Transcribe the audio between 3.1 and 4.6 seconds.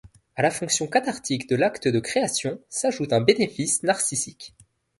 un bénéfice narcissique.